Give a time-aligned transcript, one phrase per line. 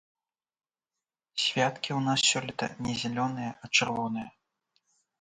[1.43, 4.29] Святкі ў нас сёлета не зялёныя, а чырвоныя.